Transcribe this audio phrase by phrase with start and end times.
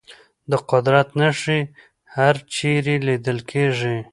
[0.51, 1.59] د قدرت نښې
[2.15, 3.97] هرچېرې لیدل کېږي.